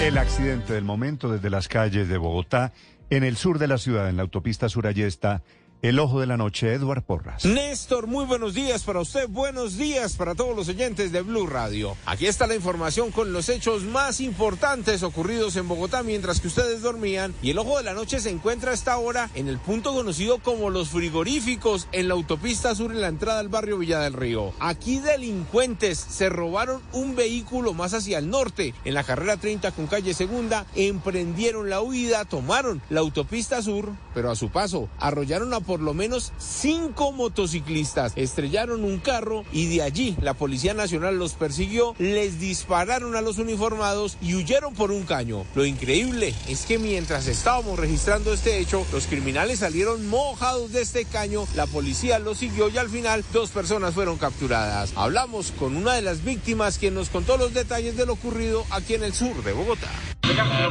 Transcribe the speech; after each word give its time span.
El 0.00 0.16
accidente 0.16 0.72
del 0.72 0.82
momento 0.82 1.30
desde 1.30 1.50
las 1.50 1.68
calles 1.68 2.08
de 2.08 2.16
Bogotá, 2.16 2.72
en 3.10 3.22
el 3.22 3.36
sur 3.36 3.58
de 3.58 3.68
la 3.68 3.76
ciudad, 3.76 4.08
en 4.08 4.16
la 4.16 4.22
autopista 4.22 4.70
Surayesta, 4.70 5.42
el 5.82 5.98
ojo 5.98 6.20
de 6.20 6.26
la 6.26 6.36
noche, 6.36 6.74
Edward 6.74 7.02
Porras. 7.02 7.44
Néstor, 7.44 8.06
muy 8.06 8.26
buenos 8.26 8.52
días 8.54 8.82
para 8.84 9.00
usted, 9.00 9.28
buenos 9.28 9.78
días 9.78 10.14
para 10.16 10.34
todos 10.34 10.54
los 10.54 10.68
oyentes 10.68 11.10
de 11.10 11.22
Blue 11.22 11.46
Radio. 11.46 11.96
Aquí 12.04 12.26
está 12.26 12.46
la 12.46 12.54
información 12.54 13.10
con 13.10 13.32
los 13.32 13.48
hechos 13.48 13.84
más 13.84 14.20
importantes 14.20 15.02
ocurridos 15.02 15.56
en 15.56 15.68
Bogotá 15.68 16.02
mientras 16.02 16.40
que 16.40 16.48
ustedes 16.48 16.82
dormían 16.82 17.34
y 17.42 17.50
el 17.50 17.58
ojo 17.58 17.78
de 17.78 17.84
la 17.84 17.94
noche 17.94 18.20
se 18.20 18.30
encuentra 18.30 18.72
esta 18.72 18.98
hora 18.98 19.30
en 19.34 19.48
el 19.48 19.58
punto 19.58 19.94
conocido 19.94 20.38
como 20.38 20.68
los 20.68 20.90
frigoríficos 20.90 21.88
en 21.92 22.08
la 22.08 22.14
autopista 22.14 22.74
sur 22.74 22.92
en 22.92 23.00
la 23.00 23.08
entrada 23.08 23.40
al 23.40 23.48
barrio 23.48 23.78
Villa 23.78 24.00
del 24.00 24.12
Río. 24.12 24.52
Aquí 24.60 24.98
delincuentes 24.98 25.98
se 25.98 26.28
robaron 26.28 26.82
un 26.92 27.16
vehículo 27.16 27.72
más 27.72 27.94
hacia 27.94 28.18
el 28.18 28.28
norte 28.28 28.74
en 28.84 28.94
la 28.94 29.04
carrera 29.04 29.38
30 29.38 29.72
con 29.72 29.86
calle 29.86 30.12
segunda, 30.12 30.66
emprendieron 30.74 31.70
la 31.70 31.80
huida, 31.80 32.26
tomaron 32.26 32.82
la 32.90 33.00
autopista 33.00 33.62
sur, 33.62 33.90
pero 34.14 34.30
a 34.30 34.36
su 34.36 34.50
paso 34.50 34.88
arrollaron 34.98 35.54
a 35.54 35.60
por 35.70 35.82
lo 35.82 35.94
menos 35.94 36.32
cinco 36.36 37.12
motociclistas. 37.12 38.12
Estrellaron 38.16 38.82
un 38.82 38.98
carro 38.98 39.44
y 39.52 39.68
de 39.68 39.82
allí 39.82 40.16
la 40.20 40.34
Policía 40.34 40.74
Nacional 40.74 41.16
los 41.16 41.34
persiguió, 41.34 41.94
les 42.00 42.40
dispararon 42.40 43.14
a 43.14 43.20
los 43.20 43.38
uniformados 43.38 44.18
y 44.20 44.34
huyeron 44.34 44.74
por 44.74 44.90
un 44.90 45.04
caño. 45.04 45.44
Lo 45.54 45.64
increíble 45.64 46.34
es 46.48 46.66
que 46.66 46.80
mientras 46.80 47.28
estábamos 47.28 47.78
registrando 47.78 48.32
este 48.32 48.58
hecho, 48.58 48.84
los 48.92 49.06
criminales 49.06 49.60
salieron 49.60 50.08
mojados 50.08 50.72
de 50.72 50.82
este 50.82 51.04
caño, 51.04 51.46
la 51.54 51.68
policía 51.68 52.18
los 52.18 52.38
siguió 52.38 52.68
y 52.68 52.76
al 52.76 52.88
final 52.88 53.24
dos 53.32 53.50
personas 53.50 53.94
fueron 53.94 54.18
capturadas. 54.18 54.92
Hablamos 54.96 55.52
con 55.52 55.76
una 55.76 55.94
de 55.94 56.02
las 56.02 56.24
víctimas 56.24 56.78
quien 56.78 56.94
nos 56.94 57.10
contó 57.10 57.36
los 57.36 57.54
detalles 57.54 57.96
de 57.96 58.06
lo 58.06 58.14
ocurrido 58.14 58.66
aquí 58.70 58.94
en 58.94 59.04
el 59.04 59.14
sur 59.14 59.40
de 59.44 59.52
Bogotá. 59.52 59.88
Venga, 60.30 60.68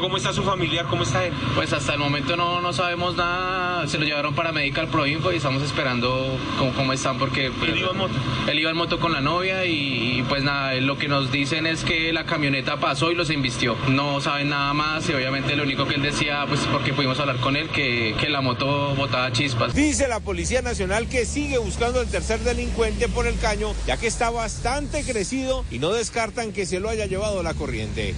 ¿cómo 0.00 0.16
está 0.16 0.32
su 0.32 0.42
familiar? 0.42 0.86
¿Cómo 0.88 1.02
está 1.02 1.24
él? 1.24 1.32
Pues 1.54 1.72
hasta 1.74 1.92
el 1.92 1.98
momento 1.98 2.36
no, 2.36 2.62
no 2.62 2.72
sabemos 2.72 3.14
nada, 3.16 3.86
se 3.86 3.98
lo 3.98 4.04
llevaron 4.04 4.33
para 4.34 4.52
Medical 4.52 4.88
Proinfo 4.88 5.32
y 5.32 5.36
estamos 5.36 5.62
esperando 5.62 6.38
cómo, 6.58 6.72
cómo 6.72 6.92
están 6.92 7.18
porque... 7.18 7.50
Pues, 7.58 7.70
¿Él 7.70 7.78
iba 7.78 7.90
en 7.90 7.96
moto? 7.96 8.14
Él 8.48 8.58
iba 8.58 8.70
en 8.70 8.76
moto 8.76 9.00
con 9.00 9.12
la 9.12 9.20
novia 9.20 9.64
y, 9.64 10.18
y, 10.18 10.22
pues 10.28 10.42
nada, 10.42 10.74
lo 10.74 10.98
que 10.98 11.08
nos 11.08 11.30
dicen 11.32 11.66
es 11.66 11.84
que 11.84 12.12
la 12.12 12.24
camioneta 12.24 12.78
pasó 12.78 13.10
y 13.10 13.14
los 13.14 13.30
invistió. 13.30 13.76
No 13.88 14.20
saben 14.20 14.50
nada 14.50 14.72
más 14.74 15.08
y 15.08 15.14
obviamente 15.14 15.56
lo 15.56 15.62
único 15.62 15.86
que 15.86 15.94
él 15.94 16.02
decía, 16.02 16.44
pues 16.46 16.60
porque 16.70 16.92
pudimos 16.92 17.18
hablar 17.20 17.36
con 17.36 17.56
él, 17.56 17.68
que, 17.68 18.14
que 18.18 18.28
la 18.28 18.40
moto 18.40 18.94
botaba 18.94 19.32
chispas. 19.32 19.74
Dice 19.74 20.08
la 20.08 20.20
Policía 20.20 20.62
Nacional 20.62 21.08
que 21.08 21.26
sigue 21.26 21.58
buscando 21.58 22.00
al 22.00 22.08
tercer 22.08 22.40
delincuente 22.40 23.08
por 23.08 23.26
el 23.26 23.38
caño, 23.38 23.74
ya 23.86 23.96
que 23.96 24.06
está 24.06 24.30
bastante 24.30 25.02
crecido 25.04 25.64
y 25.70 25.78
no 25.78 25.92
descartan 25.92 26.52
que 26.52 26.66
se 26.66 26.80
lo 26.80 26.88
haya 26.88 27.06
llevado 27.06 27.42
la 27.42 27.54
corriente. 27.54 28.14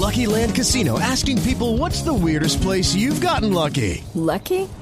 Lucky 0.00 0.26
Land 0.26 0.54
Casino 0.54 0.98
asking 0.98 1.38
people 1.42 1.76
what's 1.76 2.02
the 2.02 2.12
weirdest 2.12 2.62
place 2.62 2.94
you've 2.94 3.20
gotten 3.20 3.52
lucky? 3.52 4.02
Lucky? 4.14 4.66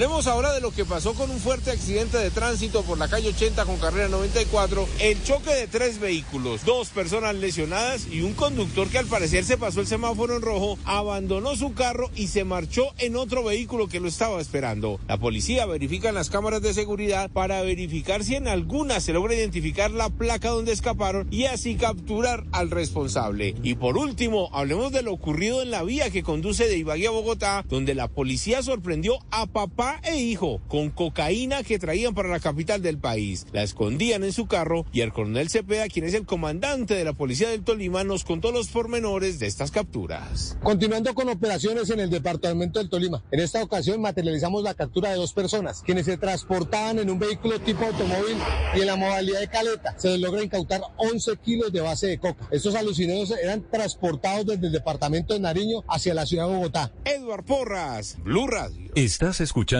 Hablemos 0.00 0.26
ahora 0.28 0.54
de 0.54 0.62
lo 0.62 0.70
que 0.70 0.86
pasó 0.86 1.12
con 1.12 1.30
un 1.30 1.38
fuerte 1.38 1.70
accidente 1.70 2.16
de 2.16 2.30
tránsito 2.30 2.82
por 2.84 2.96
la 2.96 3.08
calle 3.08 3.28
80 3.28 3.66
con 3.66 3.76
carrera 3.76 4.08
94. 4.08 4.88
El 4.98 5.22
choque 5.22 5.50
de 5.50 5.66
tres 5.66 6.00
vehículos, 6.00 6.64
dos 6.64 6.88
personas 6.88 7.34
lesionadas 7.34 8.06
y 8.10 8.22
un 8.22 8.32
conductor 8.32 8.88
que 8.88 8.96
al 8.96 9.04
parecer 9.04 9.44
se 9.44 9.58
pasó 9.58 9.82
el 9.82 9.86
semáforo 9.86 10.36
en 10.36 10.40
rojo, 10.40 10.78
abandonó 10.86 11.54
su 11.54 11.74
carro 11.74 12.10
y 12.16 12.28
se 12.28 12.44
marchó 12.44 12.84
en 12.96 13.14
otro 13.14 13.44
vehículo 13.44 13.88
que 13.88 14.00
lo 14.00 14.08
estaba 14.08 14.40
esperando. 14.40 14.98
La 15.06 15.18
policía 15.18 15.66
verifica 15.66 16.08
en 16.08 16.14
las 16.14 16.30
cámaras 16.30 16.62
de 16.62 16.72
seguridad 16.72 17.30
para 17.30 17.60
verificar 17.60 18.24
si 18.24 18.36
en 18.36 18.48
alguna 18.48 19.00
se 19.00 19.12
logra 19.12 19.34
identificar 19.34 19.90
la 19.90 20.08
placa 20.08 20.48
donde 20.48 20.72
escaparon 20.72 21.28
y 21.30 21.44
así 21.44 21.74
capturar 21.74 22.46
al 22.52 22.70
responsable. 22.70 23.54
Y 23.62 23.74
por 23.74 23.98
último, 23.98 24.48
hablemos 24.54 24.92
de 24.92 25.02
lo 25.02 25.12
ocurrido 25.12 25.60
en 25.60 25.70
la 25.70 25.82
vía 25.82 26.08
que 26.08 26.22
conduce 26.22 26.68
de 26.68 26.78
Ibagué 26.78 27.08
a 27.08 27.10
Bogotá, 27.10 27.66
donde 27.68 27.94
la 27.94 28.08
policía 28.08 28.62
sorprendió 28.62 29.18
a 29.30 29.44
papá 29.44 29.89
e 30.02 30.16
hijo 30.16 30.60
con 30.68 30.90
cocaína 30.90 31.62
que 31.62 31.78
traían 31.78 32.14
para 32.14 32.28
la 32.28 32.40
capital 32.40 32.82
del 32.82 32.98
país. 32.98 33.46
La 33.52 33.62
escondían 33.62 34.24
en 34.24 34.32
su 34.32 34.46
carro 34.46 34.86
y 34.92 35.00
el 35.00 35.12
coronel 35.12 35.48
Cepeda, 35.48 35.88
quien 35.88 36.04
es 36.04 36.14
el 36.14 36.26
comandante 36.26 36.94
de 36.94 37.04
la 37.04 37.12
policía 37.12 37.48
del 37.48 37.62
Tolima, 37.62 38.04
nos 38.04 38.24
contó 38.24 38.52
los 38.52 38.68
pormenores 38.68 39.38
de 39.38 39.46
estas 39.46 39.70
capturas. 39.70 40.56
Continuando 40.62 41.14
con 41.14 41.28
operaciones 41.28 41.90
en 41.90 42.00
el 42.00 42.10
departamento 42.10 42.78
del 42.78 42.88
Tolima, 42.88 43.22
en 43.30 43.40
esta 43.40 43.62
ocasión 43.62 44.00
materializamos 44.00 44.62
la 44.62 44.74
captura 44.74 45.10
de 45.10 45.16
dos 45.16 45.32
personas, 45.32 45.82
quienes 45.82 46.06
se 46.06 46.16
transportaban 46.16 46.98
en 46.98 47.10
un 47.10 47.18
vehículo 47.18 47.58
tipo 47.60 47.84
automóvil 47.84 48.36
y 48.76 48.80
en 48.80 48.86
la 48.86 48.96
modalidad 48.96 49.40
de 49.40 49.48
caleta. 49.48 49.94
Se 49.98 50.08
les 50.10 50.20
logra 50.20 50.42
incautar 50.42 50.82
11 50.96 51.36
kilos 51.38 51.72
de 51.72 51.80
base 51.80 52.06
de 52.06 52.18
coca. 52.18 52.46
Estos 52.50 52.74
alucinados 52.74 53.30
eran 53.42 53.64
transportados 53.70 54.46
desde 54.46 54.66
el 54.66 54.72
departamento 54.72 55.34
de 55.34 55.40
Nariño 55.40 55.82
hacia 55.88 56.14
la 56.14 56.26
ciudad 56.26 56.46
de 56.46 56.54
Bogotá. 56.54 56.92
Edward 57.04 57.44
Porras, 57.44 58.16
Blue 58.22 58.46
Radio. 58.46 58.90
Estás 58.94 59.40
escuchando 59.40 59.79